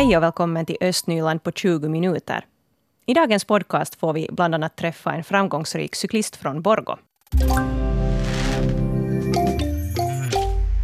[0.00, 2.44] Hej och välkommen till Östnyland på 20 minuter.
[3.06, 6.96] I dagens podcast får vi bland annat träffa en framgångsrik cyklist från Borgo.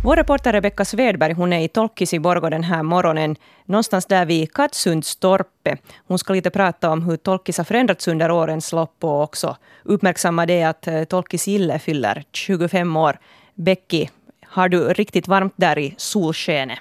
[0.04, 4.26] Vår reporter Rebecka Svedberg hon är i Tolkis i Borgo den här morgonen, någonstans där
[4.26, 5.76] vid Katsundstorpe.
[6.06, 10.46] Hon ska lite prata om hur Tolkis har förändrats under årens lopp och också uppmärksamma
[10.46, 13.18] det att eh, Tolkis Gille fyller 25 år.
[13.54, 14.08] Becky,
[14.46, 16.78] har du riktigt varmt där i solskenet?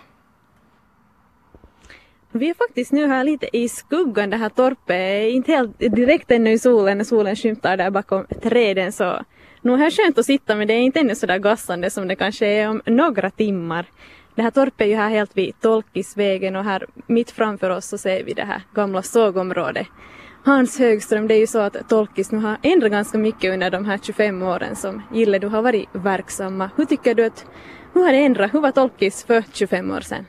[2.37, 6.51] Vi är faktiskt nu här lite i skuggan det här torpet, inte helt direkt ännu
[6.51, 9.23] i solen när solen skymtar där bakom träden så
[9.61, 12.07] nu är det skönt att sitta men det är inte ännu så där gassande som
[12.07, 13.85] det kanske är om några timmar.
[14.35, 17.97] Det här torpet är ju här helt vid Tolkisvägen och här mitt framför oss så
[17.97, 19.87] ser vi det här gamla sågområdet.
[20.43, 23.85] Hans Högström, det är ju så att Tolkis nu har ändrat ganska mycket under de
[23.85, 26.69] här 25 åren som Gille du har varit verksamma.
[26.75, 27.45] Hur tycker du att,
[27.93, 28.53] hur har det ändrat?
[28.53, 30.25] Hur var Tolkis för 25 år sedan?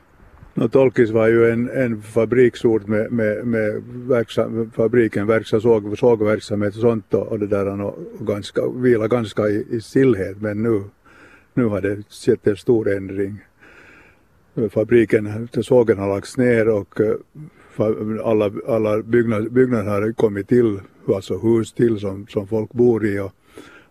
[0.58, 6.74] No, Tolkis var ju en, en fabriksort med, med, med verksam, fabriken, verksam, såg, sågverksamhet
[6.74, 10.62] och sånt och, och det där och, och ganska, vila ganska i, i stillhet men
[10.62, 10.82] nu,
[11.54, 13.44] nu har det skett en stor ändring.
[14.70, 17.16] Fabriken, sågen har lagts ner och eh,
[18.24, 20.80] alla, alla byggnader, byggnader har kommit till,
[21.14, 23.32] alltså hus till som, som folk bor i och,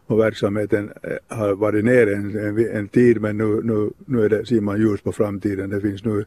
[0.07, 4.29] och verksamheten eh, har varit nere en, en, en, tid men nu, nu, nu är
[4.29, 5.69] det, ser man ljus på framtiden.
[5.69, 6.25] Det finns nu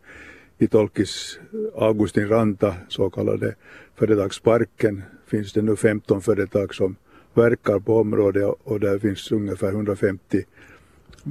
[0.59, 1.39] i Tolkis
[1.75, 3.55] Augustin Ranta, så kallade
[3.97, 6.97] företagsparken, finns det nu 15 företag som
[7.35, 10.45] verkar på området och där finns ungefär 150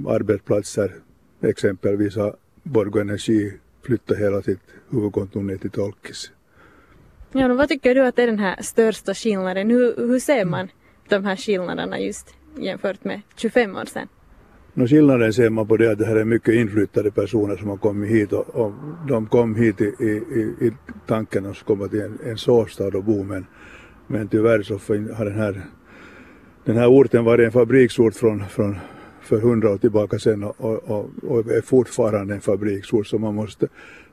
[0.07, 0.95] arbetsplatser.
[1.41, 3.53] Exempelvis har Borgå Energi
[3.85, 6.31] flyttat hela sitt huvudkontor ner till Tolkis.
[7.31, 9.69] Ja, vad tycker du att är den här största skillnaden?
[9.69, 10.67] Hur, hur ser man
[11.09, 14.07] de här skillnaderna just jämfört med 25 år sedan?
[14.73, 17.77] No, skillnaden ser man på det att det här är mycket inflyttade personer som har
[17.77, 18.73] kommit hit och, och
[19.07, 20.71] de kom hit i, i, i
[21.07, 23.45] tanken att komma till en, en sovstad och bo men,
[24.07, 24.73] men tyvärr så
[25.13, 25.61] har den här,
[26.65, 28.75] den här orten varit en fabriksort från, från
[29.21, 33.67] för hundra år tillbaka sedan och, och, och, är fortfarande en fabriksort så man måste,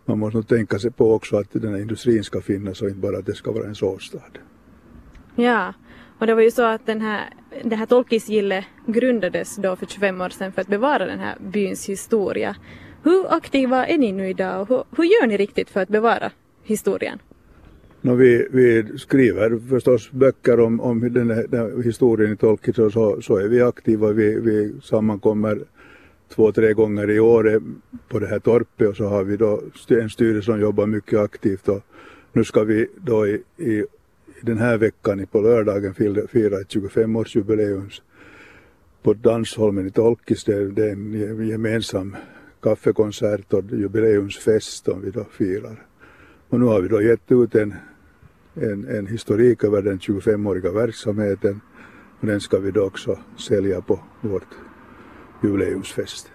[0.05, 3.01] man måste nog tänka sig på också att den här industrin ska finnas och inte
[3.01, 4.39] bara att det ska vara en sovstad.
[5.37, 5.73] Ja,
[6.19, 7.29] och det var ju så att den här,
[7.65, 11.89] det här Tolkisgille grundades då för 25 år sedan för att bevara den här byns
[11.89, 12.57] historia.
[13.03, 16.31] Hur aktiva är ni nu idag och hur, hur gör ni riktigt för att bevara
[16.63, 17.19] historien?
[18.01, 22.79] No, vi, vi skriver förstås böcker om, om den, här, den här historien i Tolkis
[22.79, 24.13] och så, så är vi aktiva.
[24.13, 25.59] Vi, vi sammankommer
[26.35, 27.63] två, tre gånger i år
[28.09, 31.69] på det här torpet och så har vi då en styrelse som jobbar mycket aktivt
[31.69, 31.81] och
[32.33, 33.85] nu ska vi då i, i
[34.45, 35.95] den här veckan på lördagen
[36.29, 38.01] fira ett 25-årsjubileum
[39.03, 40.45] på Dansholmen i Tolkis.
[40.45, 42.17] Det är en gemensam
[42.63, 45.87] kaffekonsert och jubileumsfest som vi då firar.
[46.49, 47.75] Och nu har vi då gett ut en,
[48.55, 51.61] en, en historik över den 25-åriga verksamheten
[52.21, 54.49] och den ska vi då också sälja på vårt
[55.43, 56.33] jubileumsfest.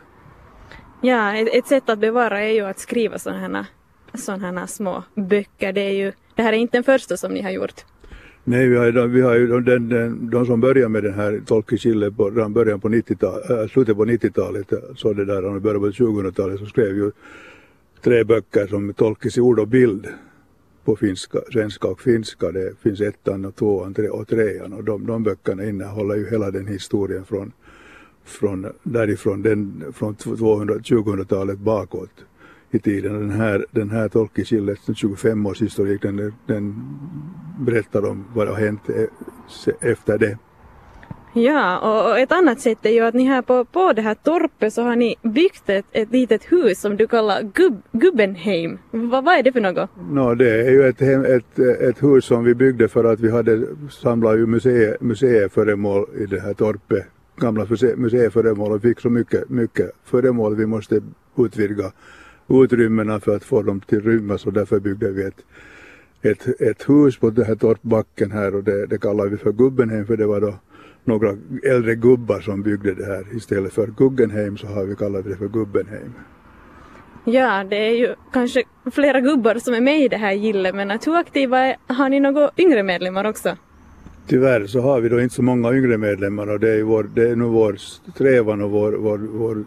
[1.01, 5.73] Ja, ett, ett sätt att bevara är ju att skriva sådana här, här små böcker.
[5.73, 7.85] Det, är ju, det här är inte den första som ni har gjort.
[8.49, 11.83] Nej, vi har, vi har ju den, den, de som började med den här Tolkis
[12.17, 15.87] på redan början på 90-talet, äh, slutet på 90-talet, så det där, och början på
[15.87, 17.11] 2000-talet så skrev ju
[18.03, 20.07] tre böcker som Tolkis i ord och bild
[20.83, 22.51] på finska, svenska och finska.
[22.51, 26.51] Det finns ettan och tvåan tre, och trean och de, de böckerna innehåller ju hela
[26.51, 27.51] den historien från,
[28.25, 32.25] från därifrån, den, från 2000-talet bakåt
[32.71, 33.13] i tiden.
[33.13, 36.75] Den här, den här Tolkis-Gilles 25-årshistorik den, den
[37.59, 39.07] berättar om vad som har hänt e,
[39.81, 40.37] efter det.
[41.33, 44.73] Ja, och ett annat sätt är ju att ni här på, på det här torpet
[44.73, 48.77] så har ni byggt ett, ett litet hus som du kallar Gubb, Gubbenheim.
[48.91, 49.89] vad är det för något?
[50.11, 53.65] No, det är ju ett, ett, ett hus som vi byggde för att vi hade
[53.89, 57.05] samlat ju museie, museiföremål i det här torpet.
[57.37, 61.01] Gamla museiföremål och fick så mycket, mycket föremål vi måste
[61.37, 61.91] utvidga
[62.49, 65.45] utrymmena för att få dem till rymmas och därför byggde vi ett,
[66.21, 70.05] ett, ett hus på den här torpbacken här och det, det kallar vi för Gubbenheim
[70.05, 70.53] för det var då
[71.03, 73.25] några äldre gubbar som byggde det här.
[73.37, 76.13] Istället för Guggenheim så har vi kallat det för Gubbenheim.
[77.25, 80.91] Ja, det är ju kanske flera gubbar som är med i det här gillet men
[80.91, 83.57] att hur aktiva är, har ni några yngre medlemmar också?
[84.27, 87.29] Tyvärr så har vi då inte så många yngre medlemmar och det är, vår, det
[87.29, 89.63] är nu vår strävan och vår, vår, vår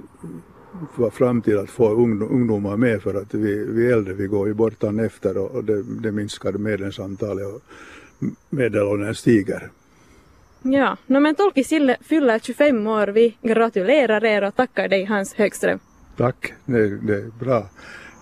[1.13, 5.39] framtid att få ungdomar med för att vi, vi äldre vi går ju bortan efter
[5.39, 7.63] och det, det minskar medlemsantalet och
[8.51, 9.71] medelåldern stiger.
[10.63, 13.07] Ja, no, men Tolkisille fyller 25 år.
[13.07, 15.79] Vi gratulerar er och tackar dig Hans Högström.
[16.17, 17.67] Tack, det, det är bra.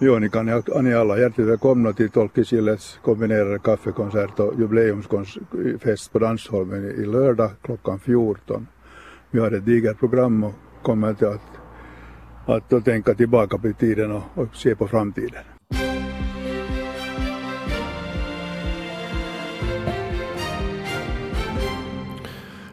[0.02, 6.90] Jo, ni, kan, ni alla hjärtligt välkomna till Tolkkisilles kombinerade kaffekonsert och jubileumsfest på Dansholmen
[6.90, 8.66] i lördag klockan 14.
[9.30, 11.42] Vi har ett digert program och kommer att,
[12.50, 15.42] att, då tänka tillbaka på tiden och, och se på framtiden.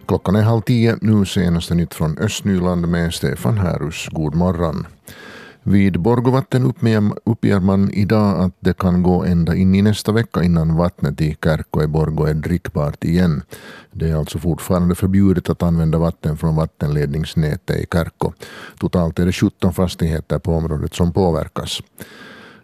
[0.07, 4.07] Klockan är halv tio, nu senaste nytt från Östnyland med Stefan Härus.
[4.11, 4.85] God morgon.
[5.69, 6.73] Vid Borgovatten
[7.25, 11.37] uppger man idag att det kan gå ända in i nästa vecka innan vattnet i
[11.43, 13.41] Kärkko i Borgo är drickbart igen.
[13.91, 18.33] Det är alltså fortfarande förbjudet att använda vatten från vattenledningsnätet i Kärkko.
[18.79, 21.79] Totalt är det 17 fastigheter på området som påverkas.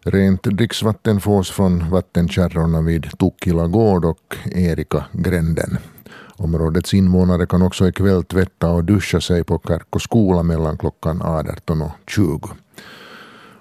[0.03, 5.77] Rent dricksvatten fås från vattenkärrorna vid Tukkila gård och Erika gränden.
[6.35, 11.81] Områdets invånare kan också ikväll tvätta och duscha sig på Kärkko skola mellan klockan 18
[11.81, 12.49] och 20.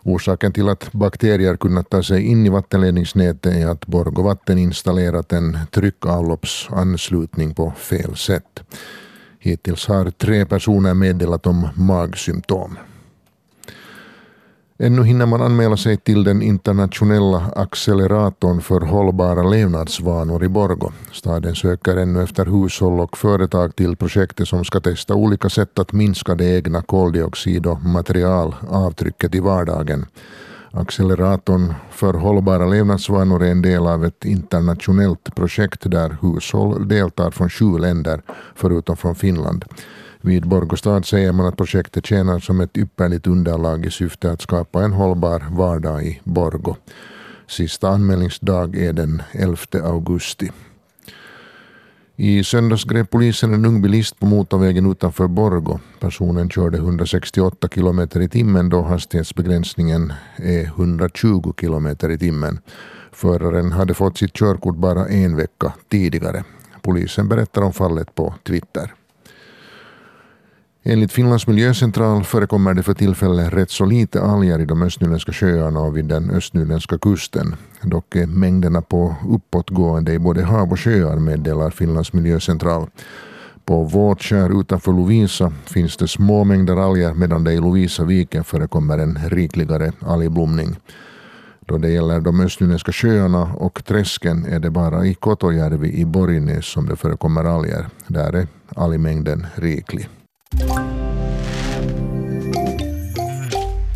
[0.04, 5.32] Orsaken till att bakterier kunnat ta sig in i vattenledningsnätet är att Borgå Vatten installerat
[5.32, 8.62] en tryckavloppsanslutning på fel sätt.
[9.38, 12.78] Hittills har tre personer meddelat om magsymptom.
[14.78, 20.92] Ännu hinner man anmäla sig till den internationella acceleratorn för hållbara levnadsvanor i Borgo.
[21.12, 25.92] Staden söker ännu efter hushåll och företag till projektet som ska testa olika sätt att
[25.92, 30.06] minska det egna koldioxid och materialavtrycket i vardagen.
[30.70, 37.50] Acceleratorn för hållbara levnadsvanor är en del av ett internationellt projekt där hushåll deltar från
[37.50, 38.22] sju länder,
[38.54, 39.64] förutom från Finland.
[40.24, 44.84] Vid Borgostad säger man att projektet tjänar som ett ypperligt underlag i syfte att skapa
[44.84, 46.76] en hållbar vardag i Borgo.
[47.48, 50.50] Sista anmälningsdag är den 11 augusti.
[52.16, 55.78] I söndags grep polisen en ung bilist på motorvägen utanför Borgo.
[56.00, 62.58] Personen körde 168 kilometer i timmen då hastighetsbegränsningen är 120 kilometer i timmen.
[63.12, 66.44] Föraren hade fått sitt körkort bara en vecka tidigare.
[66.82, 68.94] Polisen berättar om fallet på Twitter.
[70.84, 75.80] Enligt Finlands miljöcentral förekommer det för tillfället rätt så lite alger i de östnyländska sjöarna
[75.80, 77.54] och vid den östnyländska kusten.
[77.82, 82.86] Dock är mängderna på uppåtgående i både hav och sjöar, meddelar Finlands miljöcentral.
[83.64, 89.18] På Vårtskär utanför Lovisa finns det små mängder alger medan det i Lovisaviken förekommer en
[89.30, 90.76] rikligare algblomning.
[91.60, 96.66] Då det gäller de östnyländska sjöarna och träsken är det bara i Kotojärvi i Borgnäs
[96.66, 97.86] som det förekommer alger.
[98.06, 98.46] Där är
[98.76, 100.08] algmängden riklig.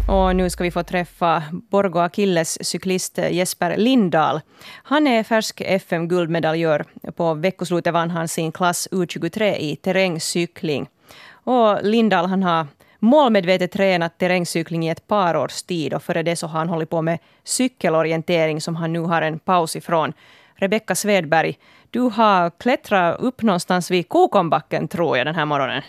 [0.08, 4.40] Och nu ska vi få träffa Borgå Akilles cyklist Jesper Lindahl.
[4.82, 6.84] Han är färsk FM-guldmedaljör.
[7.16, 10.88] På veckoslutet vann han sin klass U23 i terrängcykling.
[11.30, 12.66] Och Lindahl han har
[12.98, 16.90] målmedvetet tränat terrängcykling i ett par års tid och före det så har han hållit
[16.90, 20.12] på med cykelorientering som han nu har en paus ifrån.
[20.54, 21.58] Rebecka Svedberg,
[21.90, 25.82] du har klättrat upp någonstans vid Kokombacken tror jag den här morgonen.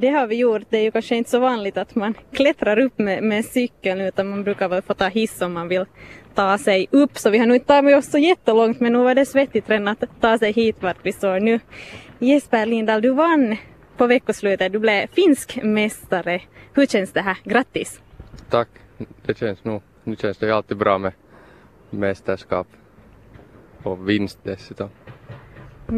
[0.00, 0.62] Det har vi gjort.
[0.70, 4.28] Det är ju kanske inte så vanligt att man klättrar upp med, med cykeln utan
[4.28, 5.84] man brukar väl få ta hiss om man vill
[6.34, 7.18] ta sig upp.
[7.18, 9.88] Så vi har nog inte tagit oss så jättelångt men nu var det svettigt redan
[9.88, 11.60] att ta sig hit vart vi står nu.
[12.18, 13.56] Jesper Lindahl, du vann
[13.96, 14.72] på veckoslutet.
[14.72, 16.40] Du blev finsk mästare.
[16.74, 17.38] Hur känns det här?
[17.44, 18.00] Grattis!
[18.50, 18.68] Tack!
[19.26, 19.82] Det känns nog.
[20.04, 21.12] Nu känns det ju alltid bra med
[21.90, 22.66] mästerskap
[23.82, 24.88] och vinst dessutom.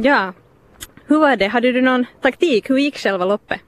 [0.02, 0.32] Ja.
[1.06, 1.46] Hur var det?
[1.46, 2.70] Hade du någon taktik?
[2.70, 3.60] Hur gick själva loppet?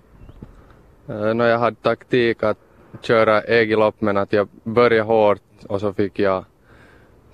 [1.10, 2.58] Uh, no, jag hade taktik att
[3.00, 6.44] köra eget lopp men att jag började hårt och så fick jag,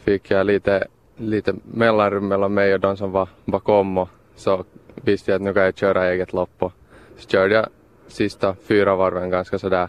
[0.05, 4.65] fick jag lite, lite mellanrum mellan mig och de som var bakom och så
[4.95, 6.73] visste jag att nu kan jag köra eget lopp och
[7.17, 7.69] så körde jag
[8.07, 9.89] sista fyra varven ganska sådär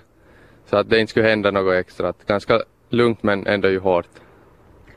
[0.65, 2.13] så att det inte skulle hända något extra.
[2.27, 4.07] Ganska lugnt men ändå ju hårt.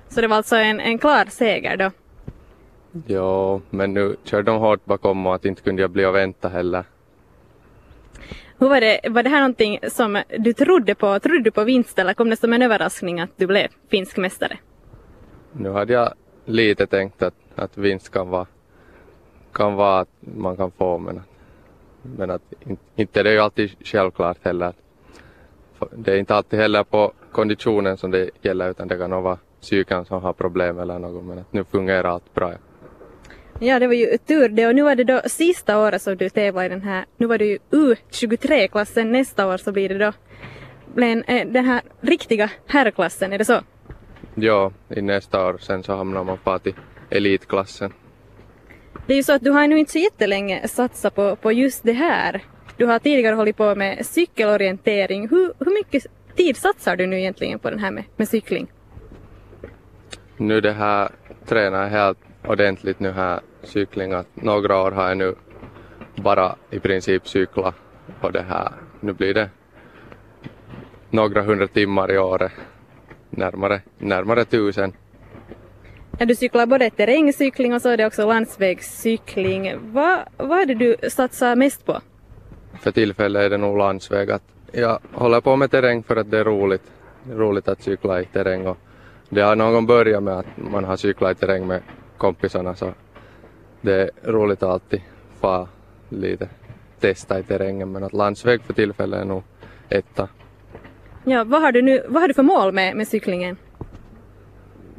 [0.08, 1.90] Så det var alltså en, en klar seger då?
[3.06, 6.48] Jo, men nu körde de hårt bakom och att inte kunde jag bli och vänta
[6.48, 6.84] heller.
[8.60, 11.18] Hur var det, var det här någonting som du trodde på?
[11.18, 14.58] Trodde du på vinst eller kom det som en överraskning att du blev finsk mästare?
[15.52, 16.12] Nu hade jag
[16.44, 18.46] lite tänkt att, att vinst kan vara,
[19.52, 21.20] kan vara att man kan få men,
[22.02, 22.42] men att
[22.96, 24.72] inte det är ju alltid självklart heller.
[25.90, 29.38] Det är inte alltid heller på konditionen som det gäller utan det kan nog vara
[29.60, 32.52] psyken som har problem eller något men att nu fungerar allt bra.
[33.60, 36.28] Ja, det var ju tur det och nu var det då sista året som du
[36.28, 40.12] tävlar i den här, nu var det ju U23-klassen, nästa år så blir det då
[40.94, 43.60] blir eh, den här riktiga herrklassen, är det så?
[44.34, 46.74] Ja, i nästa år sen så hamnar man på till
[47.10, 47.92] elitklassen.
[49.06, 51.82] Det är ju så att du har nu inte så jättelänge satsat på, på just
[51.82, 52.44] det här.
[52.76, 55.28] Du har tidigare hållit på med cykelorientering.
[55.28, 58.66] Hur, hur mycket tid satsar du nu egentligen på den här med, med cykling?
[60.36, 61.08] Nu det här
[61.46, 64.12] tränar jag helt ordentligt nu här cykling.
[64.12, 65.34] Att några år har jag nu
[66.16, 67.74] bara i princip cyklat
[68.20, 68.72] och det här.
[69.00, 69.50] Nu blir det
[71.10, 72.52] några hundra timmar i året.
[73.30, 74.92] Närmare, närmare tusen.
[76.18, 79.74] Ja, du cyklar både terrängcykling och så är det också landsvägscykling.
[79.92, 82.00] Vad, vad är det du satsar mest på?
[82.80, 84.30] För tillfället är det nog landsväg.
[84.30, 86.82] Att jag håller på med terräng för att det är roligt.
[87.24, 88.76] Det är roligt att cykla i terräng och
[89.28, 91.82] det har någon börjat med att man har cyklat i terräng med
[92.18, 92.92] kompisarna så
[93.80, 95.00] det är roligt att alltid
[95.40, 95.68] få
[96.08, 96.48] lite
[97.00, 99.42] testa i terrängen men att landsväg för tillfället är nog
[99.88, 100.28] etta.
[101.24, 103.56] Ja, vad har du, nu, vad har du för mål med, med cyklingen?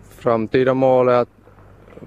[0.09, 1.29] Framtida mål är att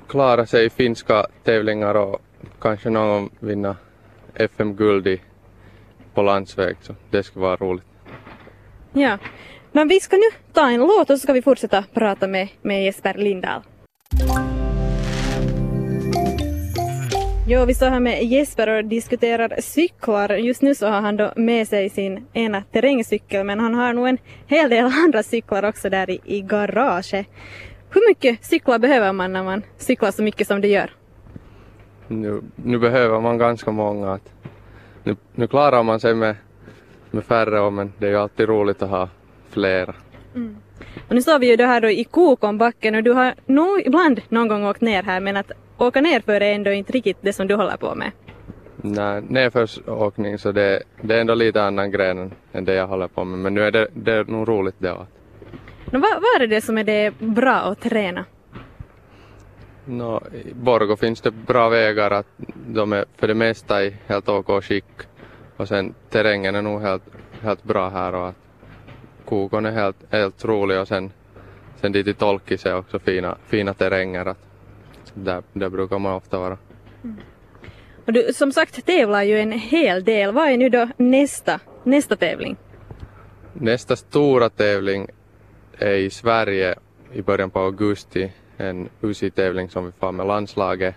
[0.08, 2.22] klara sig i finska tävlingar och
[2.60, 3.76] kanske någon gång vinna
[4.34, 5.18] FM-guld
[6.14, 7.84] på landsväg så det skulle vara roligt.
[8.92, 9.18] Ja,
[9.72, 12.84] men vi ska nu ta en låt och så ska vi fortsätta prata med, med
[12.84, 13.62] Jesper Lindahl.
[17.46, 20.34] Jo, vi står här med Jesper och diskuterar cyklar.
[20.34, 24.08] Just nu så har han då med sig sin ena terrängcykel men han har nog
[24.08, 27.26] en hel del andra cyklar också där i, i garaget.
[27.90, 30.90] Hur mycket cyklar behöver man när man cyklar så mycket som du gör?
[32.08, 34.12] Nu, nu behöver man ganska många.
[34.12, 34.32] Att
[35.04, 36.36] nu, nu klarar man sig med,
[37.10, 39.08] med färre men det är ju alltid roligt att ha
[39.50, 39.94] flera.
[40.34, 40.56] Mm.
[41.08, 44.20] Och nu står vi ju då här då i Kokonbacken och du har nog ibland
[44.28, 45.52] någon gång åkt ner här men att
[45.86, 48.10] åka ner för är ändå inte riktigt det som du håller på med.
[48.76, 53.24] Nej, nedförsåkning så det, det är ändå lite annan gren än det jag håller på
[53.24, 55.06] med men nu är det, det är nog roligt det också.
[55.90, 58.24] No, vad, vad är det som är det bra att träna?
[59.84, 62.26] No, I Borgo finns det bra vägar att
[62.66, 64.84] de är för det mesta i helt OK skick
[65.56, 67.02] och sen terrängen är nog helt,
[67.42, 68.36] helt bra här och att
[69.24, 71.12] Kokon är helt, helt rolig och sen,
[71.80, 74.26] sen dit i Tolkis är också fina, fina terränger.
[74.26, 74.51] Att
[75.14, 76.58] där, där brukar man ofta vara.
[77.04, 77.16] Mm.
[78.06, 80.32] Och du som sagt tävlar ju en hel del.
[80.32, 82.56] Vad är nu då nästa, nästa tävling?
[83.52, 85.08] Nästa stora tävling
[85.78, 86.74] är i Sverige
[87.12, 88.32] i början på augusti.
[88.56, 90.94] En UCI-tävling som vi får med landslaget.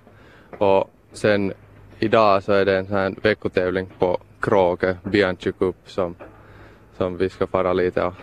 [0.57, 1.53] Och sen
[1.99, 6.15] idag så är det en sån här veckotävling på Kråke, Bianchi Cup, som
[6.97, 8.13] som vi ska fara lite och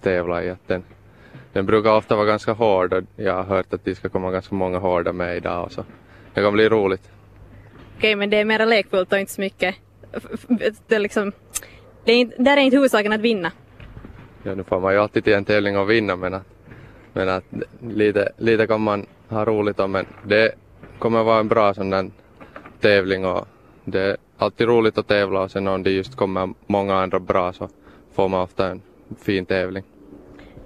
[0.00, 0.56] tävla i.
[0.66, 0.84] den,
[1.56, 4.54] den brukar ofta vara ganska hård och jag har hört att det ska komma ganska
[4.54, 5.84] många hårda med idag och så.
[6.34, 7.10] Det kommer bli roligt.
[7.96, 9.74] Okej, men det är mera lekfullt och inte så mycket.
[10.88, 11.32] Det är liksom,
[12.04, 13.52] det är inte, där är inte huvudsaken att vinna.
[14.42, 16.46] Ja, nu får man ju alltid till en tävling och vinna men att,
[17.12, 17.44] men att
[17.80, 20.52] lite, lite kan man ha roligt om men det
[20.98, 22.10] kommer vara en bra sån där
[22.80, 23.46] tävling och
[23.84, 27.52] det är alltid roligt att tävla och sen om det just kommer många andra bra
[27.52, 27.68] så
[28.12, 28.82] får man ofta en
[29.18, 29.84] fin tävling.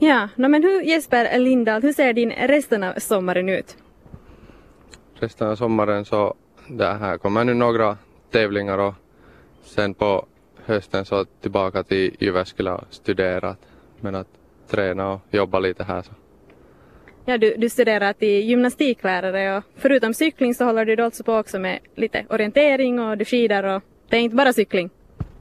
[0.03, 3.77] Ja, no, men hur Jesper Lindahl, hur ser din resten av sommaren ut?
[5.15, 6.35] Resten av sommaren så
[6.69, 7.97] det här kommer nu några
[8.31, 8.95] tävlingar och
[9.65, 10.27] sen på
[10.65, 13.57] hösten så tillbaka till Jyväskylä och studera.
[14.01, 14.29] Men att
[14.69, 16.13] träna och jobba lite här så.
[17.25, 21.59] Ja, du, du studerar till gymnastiklärare och förutom cykling så håller du alltså på också
[21.59, 24.91] med lite orientering och du skidar och det är inte bara cykling.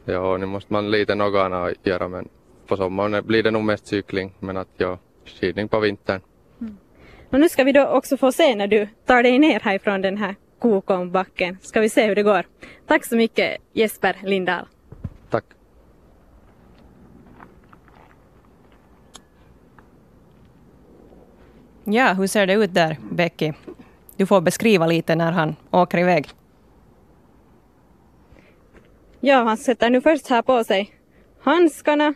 [0.06, 2.30] Ja, nu måste man lite något annat göra men
[2.70, 6.22] på sommaren blir det nog mest cykling men att ja, skidning på vintern.
[6.62, 6.78] Mm.
[7.30, 10.18] Och nu ska vi då också få se när du tar dig ner härifrån den
[10.18, 11.58] här Kokombacken.
[11.62, 12.46] Ska vi se hur det går.
[12.88, 14.66] Tack så mycket Jesper Lindahl.
[15.30, 15.46] Tack.
[21.84, 23.54] Ja, hur ser det ut där, Becky?
[24.18, 26.30] Du får beskriva lite när han åker iväg.
[29.20, 30.96] Ja, han sätter nu först här på sig
[31.40, 32.14] handskarna.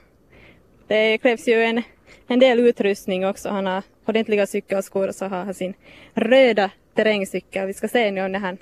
[0.93, 1.83] Det krävs ju en,
[2.27, 3.49] en del utrustning också.
[3.49, 5.73] Han har ordentliga cykelskor och så har han sin
[6.13, 7.67] röda terrängcykel.
[7.67, 8.57] Vi ska se nu när han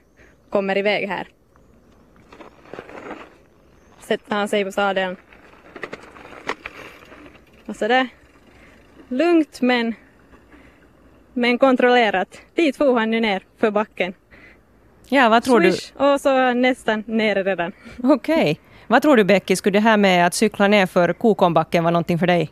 [0.50, 1.28] kommer iväg här.
[4.00, 5.16] Sätter han sig på sadeln.
[7.66, 8.08] Och sådär.
[9.08, 9.94] Lugnt men,
[11.34, 12.42] men kontrollerat.
[12.56, 14.14] Dit for han nu ner för backen.
[15.10, 16.06] Ja, vad tror Swish, du?
[16.06, 17.72] Och så nere nere redan.
[18.04, 18.52] Okej.
[18.52, 18.71] Okay.
[18.92, 22.20] Vad tror du Becky, skulle det här med att cykla ner för Kokonbacken vara någonting
[22.20, 22.52] för dig?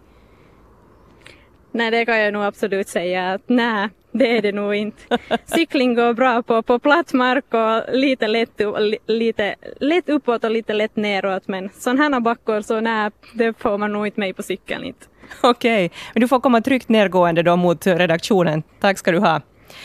[1.71, 5.17] Nej, det kan jag nog absolut säga att nej, det är det nog inte.
[5.45, 8.61] Cykling går bra på, på platt mark och lite lätt,
[9.07, 13.77] lite lätt uppåt och lite lätt neråt men sådana här backor så nej, det får
[13.77, 15.05] man nog inte med på cykeln inte.
[15.41, 15.97] Okej, okay.
[16.13, 18.63] men du får komma tryggt nergående då mot redaktionen.
[18.79, 19.41] Tack ska du ha.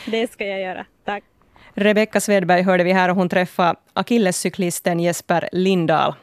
[0.07, 1.25] Det ska jag göra, tack.
[1.75, 6.15] Rebecka Svedberg hörde vi här och hon träffade akillescyklisten Jesper Lindahl.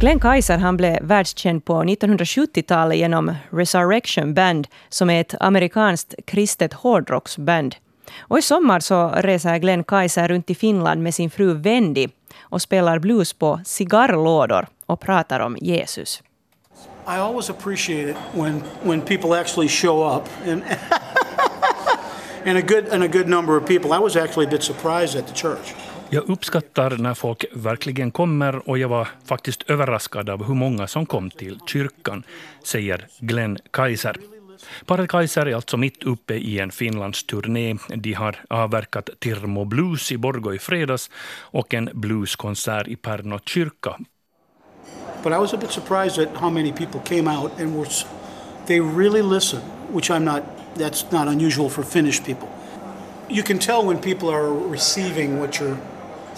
[0.00, 6.72] Glenn Kaiser han blev världskänd på 1970-talet genom Resurrection Band som är ett amerikanskt kristet
[6.72, 7.76] hårdrocksband.
[8.18, 12.08] Och I sommar så reser Glenn Kaiser runt i Finland med sin fru Wendy
[12.40, 16.22] och spelar blues på cigarrlådor och pratar om Jesus.
[17.06, 20.28] I always appreciate it when, when people actually show up.
[20.46, 20.62] And,
[22.44, 23.92] and, a good, and a good number of people.
[23.92, 25.74] I was actually a bit surprised at the church.
[26.10, 31.06] Jag uppskattar när folk verkligen kommer och jag var faktiskt överraskad av hur många som
[31.06, 32.22] kom till kyrkan,
[32.64, 34.16] säger Glenn Kaiser.
[34.86, 37.76] Paret Kaiser är alltså mitt uppe i en Finlandsturné.
[37.88, 41.10] De har avverkat Tirmo Blues i Borgå i fredags
[41.40, 43.98] och en blueskonsert i Pärnå kyrka.
[45.22, 47.88] But I was a bit surprised at how many people came out and were,
[48.66, 49.62] they really listened,
[49.92, 50.42] which I'm not,
[50.74, 52.48] that's not unusual for Finnish people.
[53.28, 55.76] You can tell when people are receiving what you're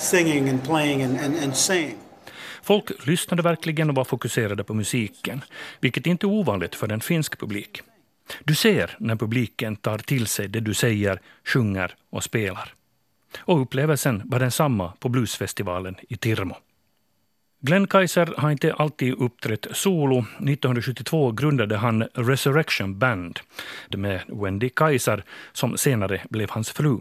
[0.00, 1.96] singing and playing and, and, and saying.
[2.62, 5.44] Folk lyssnade verkligen och var fokuserade på musiken,
[5.80, 7.82] vilket inte är ovanligt för en finsk publik.
[8.44, 12.74] Du ser när publiken tar till sig det du säger, sjunger och spelar.
[13.38, 16.56] Och upplevelsen var densamma på bluesfestivalen i Tirmo.
[17.62, 20.18] Glenn Kaiser har inte alltid uppträtt solo.
[20.18, 23.40] 1972 grundade han Resurrection Band
[23.88, 27.00] med Wendy Kaiser, som senare blev hans fru.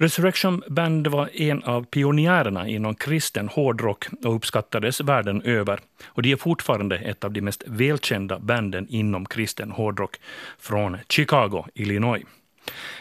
[0.00, 5.80] Resurrection Band var en av pionjärerna inom kristen hårdrock och uppskattades världen över.
[6.06, 10.16] Och de är fortfarande ett av de mest välkända banden inom kristen hårdrock
[10.58, 12.24] från Chicago, Illinois.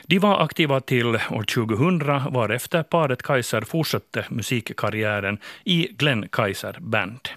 [0.06, 2.00] De var aktiva till år 2000,
[2.34, 7.30] varefter paret Kaiser fortsatte musikkarriären i Glenn Kaiser Band.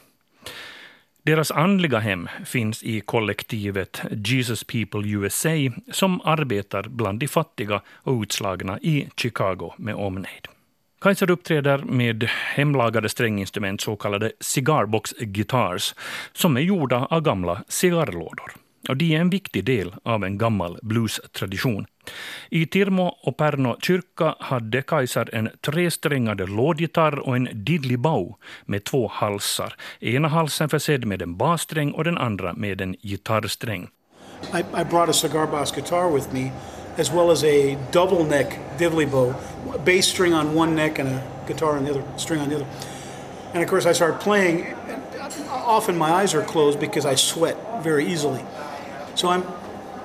[1.22, 5.56] Deras andliga hem finns i kollektivet Jesus People USA
[5.92, 10.48] som arbetar bland de fattiga och utslagna i Chicago med omnejd.
[11.00, 15.94] Kaiser uppträder med hemlagade stränginstrument, så kallade cigarbox guitars,
[16.32, 18.52] som är gjorda av gamla cigarrlådor.
[18.88, 21.86] Och de är en viktig del av en gammal bluestradition.
[22.50, 28.34] I Tirmo och Pärno kyrka hade Kaiser en tresträngad lådgitarr och en diddley-bow
[28.66, 29.74] med två halsar.
[30.00, 33.88] Ena halsen försedd med en bassträng och den andra med en gitarrsträng.
[34.54, 36.50] I, I brought a cigar box guitar with me
[36.98, 39.34] as well as a double neck diddley bow,
[39.84, 42.66] bass string on one neck and a guitar on the other, string on the other.
[43.54, 44.66] And of course I started playing.
[45.50, 48.40] Often my eyes are closed because I sweat very easily.
[49.14, 49.42] So I'm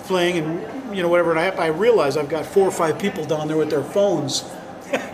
[0.07, 0.59] playing and
[0.95, 3.57] you know whatever, and I, I realize I've got four or five people down there
[3.57, 4.43] with their phones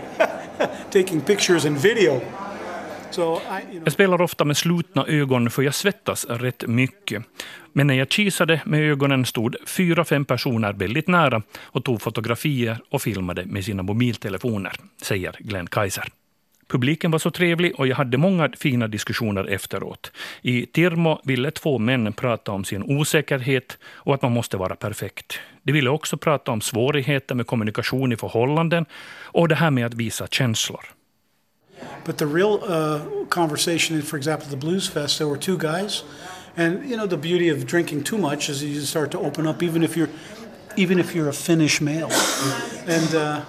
[0.89, 2.21] taking pictures and video.
[3.11, 3.81] So I, you know.
[3.83, 7.23] Jag spelar ofta med slutna ögon för jag svettas rätt mycket.
[7.73, 12.77] Men när jag kisade med ögonen stod fyra, fem personer väldigt nära och tog fotografier
[12.89, 16.20] och filmade med sina mobiltelefoner, säger Glenn Kaiser.
[16.71, 20.11] Publiken var så trevlig och jag hade många fina diskussioner efteråt.
[20.41, 25.39] I Tirmo ville två män prata om sin osäkerhet och att man måste vara perfekt.
[25.63, 28.85] De ville också prata om svårigheter med kommunikation i förhållanden
[29.23, 30.85] och det här med att visa känslor.
[32.05, 36.03] But the real uh, conversation, for example, the Blues Fest, there were two guys,
[36.55, 39.63] and you know the beauty of drinking too much is you start to open up,
[39.63, 40.09] even if you're,
[40.77, 42.09] even if you're a Finnish male,
[42.87, 43.41] and uh,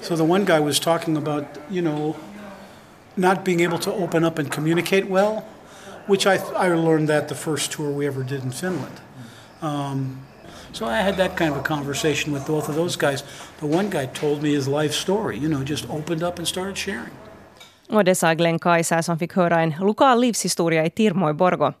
[0.00, 2.16] so the one guy was talking about, you know,
[3.20, 5.44] not being able to open up and communicate well,
[6.06, 9.00] which I, I learned that the first tour we ever did in Finland.
[9.62, 10.26] Um,
[10.72, 13.24] so I had that kind of a conversation with both of those guys.
[13.60, 16.76] The one guy told me his life story, you know, just opened up and started
[16.76, 17.12] sharing.
[17.92, 21.72] Och det sa Glenn Kaiser som fick höra en lokal livshistoria i Tirmo i Borgo.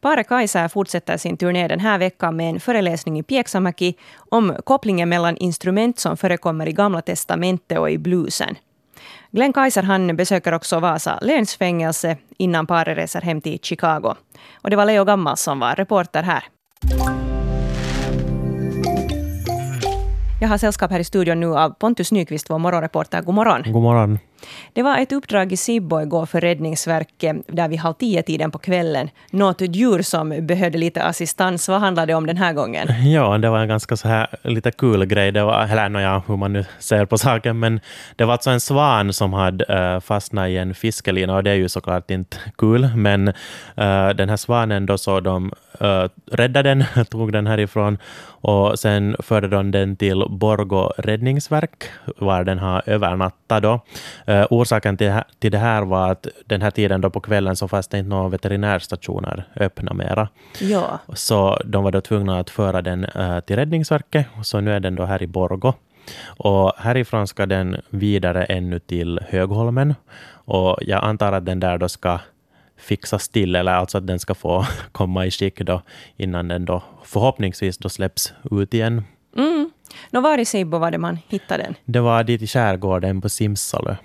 [0.00, 3.94] Paret Kaiser fortsätter sin turné den här veckan med en föreläsning i Pieksämäki
[4.30, 8.56] om kopplingen mellan instrument som förekommer i Gamla testamentet och i bluesen.
[9.34, 14.14] Glenn Kaiser han besöker också Vasa länsfängelse innan paret reser hem till Chicago.
[14.62, 16.44] Och det var Leo Gammal som var reporter här.
[20.40, 23.22] Jag har sällskap här i studion nu av Pontus Nyqvist, vår morgonreporter.
[23.22, 23.62] God morgon.
[23.72, 24.18] God morgon.
[24.72, 29.10] Det var ett uppdrag i Sibbo igår för Räddningsverket, där vid halv tio-tiden på kvällen.
[29.30, 31.68] Något djur som behövde lite assistans.
[31.68, 32.88] Vad handlade det om den här gången?
[33.12, 35.32] Ja, det var en ganska så här lite kul grej.
[35.32, 37.80] Det var, eller ja, hur man nu ser på saken, men
[38.16, 41.54] det var alltså en svan som hade uh, fastnat i en fiskelina och det är
[41.54, 45.52] ju såklart inte kul, men uh, den här svanen då så de
[45.82, 47.98] uh, räddade den, tog den härifrån
[48.42, 51.84] och sen förde de den till Borgo räddningsverk,
[52.16, 53.80] var den har övernattat då.
[54.32, 57.68] Uh, orsaken till, till det här var att den här tiden då på kvällen så
[57.68, 60.28] fanns det inte några veterinärstationer öppna mera.
[60.60, 60.98] Ja.
[61.14, 64.94] Så de var då tvungna att föra den uh, till Räddningsverket, så nu är den
[64.94, 65.72] då här i Borgo.
[66.24, 69.94] Och härifrån ska den vidare ännu till Högholmen.
[70.44, 72.18] Och jag antar att den där då ska
[72.76, 75.82] fixas till, eller alltså att den ska få komma i skick då,
[76.16, 79.02] innan den då förhoppningsvis då släpps ut igen.
[79.36, 79.70] Mm.
[80.10, 81.74] Nå, var i Sibbo var det man hittade den?
[81.84, 83.96] Det var dit i skärgården på Simsalö.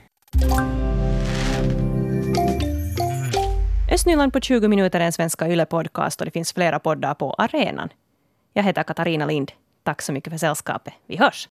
[3.92, 7.90] Östnyland på 20 minuter är en svenska YLE-podcast och det finns flera poddar på arenan.
[8.54, 9.52] Jag heter Katarina Lind.
[9.84, 10.94] Tack så mycket för sällskapet.
[11.08, 11.46] Vi hörs!